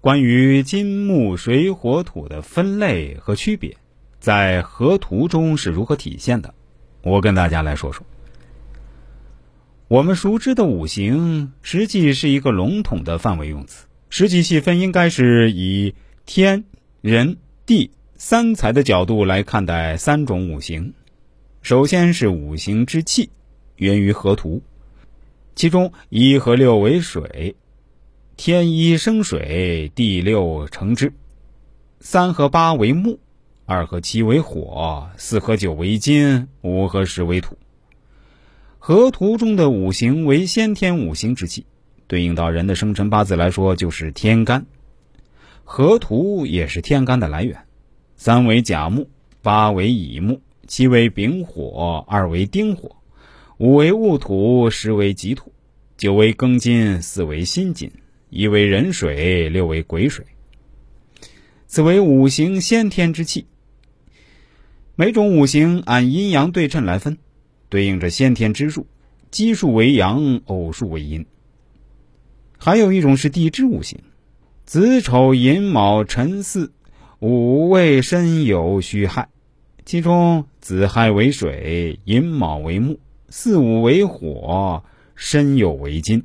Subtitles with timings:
[0.00, 3.76] 关于金木水火土的分类和区别，
[4.20, 6.54] 在河图中是如何体现的？
[7.02, 8.06] 我跟大家来说说。
[9.88, 15.94] 我们熟知的五行，实际是一个笼统的范围用词，实际细分应该是以
[16.26, 16.64] 天、
[17.00, 17.36] 人、
[17.66, 20.94] 地三才的角度来看待三种五行。
[21.60, 23.30] 首先是五行之气，
[23.74, 24.62] 源于河图，
[25.56, 27.56] 其中一和六为水，
[28.38, 31.08] 天一生水，地六成之；
[31.98, 33.18] 三和八为木，
[33.66, 37.58] 二和七为火，四和九为金，五和十为土。
[38.78, 41.66] 河图中的五行为先天五行之气，
[42.06, 44.64] 对应到人的生辰八字来说，就是天干。
[45.64, 47.64] 河图也是天干的来源。
[48.16, 49.10] 三为甲木，
[49.42, 52.94] 八为乙木，七为丙火，二为丁火，
[53.58, 55.52] 五为戊土，十为己土，
[55.96, 57.90] 九为庚金，四为辛金，
[58.30, 60.24] 一为壬水，六为癸水。
[61.66, 63.46] 此为五行先天之气。
[64.94, 67.18] 每种五行按阴阳对称来分。
[67.68, 68.86] 对应着先天之数，
[69.30, 71.26] 奇数为阳，偶数为阴。
[72.56, 74.00] 还有一种是地支五行，
[74.64, 76.70] 子丑寅卯辰巳
[77.18, 79.28] 午未申酉戌亥，
[79.84, 84.82] 其中子亥为水，寅卯为木，巳午为火，
[85.14, 86.24] 申酉为金，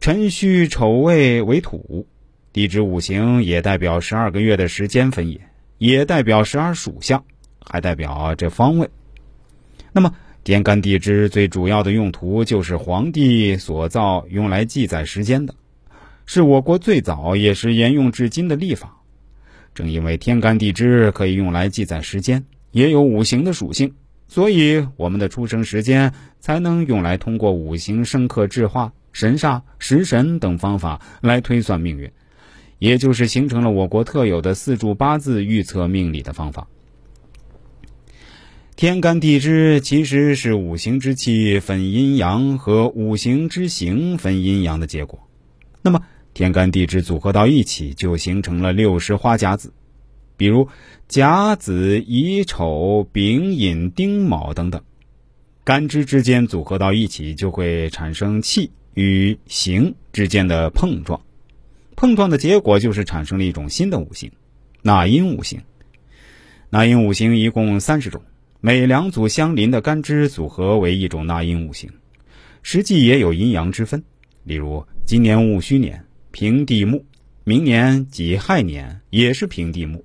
[0.00, 2.06] 辰戌丑未为土。
[2.54, 5.38] 地支五行也代表十二个月的时间分野，
[5.76, 7.22] 也代表十二属相，
[7.62, 8.88] 还代表这方位。
[9.92, 10.12] 那么，
[10.42, 15.54] 天干地支最主要的用途就是皇帝所造，用来记载时间的，
[16.24, 18.96] 是我国最早也是沿用至今的历法。
[19.74, 23.92] 正因为天干地支可以用来记载时间，也有五行的属性，
[24.28, 32.10] 所以我们的出生时间才能用来通过五行生克制化、神煞、食神等方法来推算命运，
[32.78, 36.68] 也就是形成了我国特有的四柱八字预测命理的方法。
[38.76, 45.28] 天干地支其实是五行之气分阴阳和五行之行分阴阳的结果。
[45.82, 46.00] 那么，
[46.32, 49.74] 天干地支组合到一起，就形成了六十花甲子，
[50.38, 50.66] 比如
[51.08, 54.82] 甲子、乙丑、丙寅、丁卯等等。
[55.62, 61.20] 干支之间组合到一起，就会产生气与形之间的碰撞，
[61.96, 64.30] 碰撞的结果就是产生了一种新的五行——
[64.82, 65.60] 纳音五行。
[66.70, 68.22] 纳音五行一共三十种。
[68.62, 71.88] 每两组相邻的干支组合为一种纳音五行，
[72.62, 74.04] 实际也有阴阳之分。
[74.44, 77.02] 例如，今年戊戌年平地木，
[77.42, 80.04] 明年己亥年也是平地木，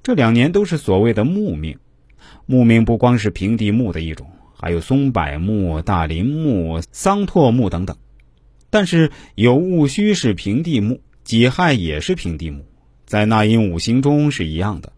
[0.00, 1.76] 这两年都是所谓的木命。
[2.46, 4.30] 木命不光是平地木的一种，
[4.62, 7.96] 还有松柏木、大林木、桑拓木等等。
[8.70, 12.64] 但是有戊戌是平地木，己亥也是平地木，
[13.04, 14.92] 在纳音五行中是一样的，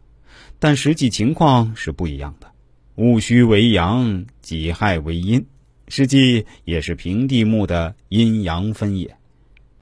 [0.58, 2.48] 但实际情况是不一样的。
[2.96, 5.46] 戊戌为阳，己亥为阴，
[5.88, 9.16] 实际也是平地木的阴阳分野。